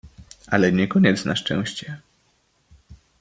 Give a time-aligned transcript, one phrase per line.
[0.47, 2.01] "Ale nie koniec na szczęście!"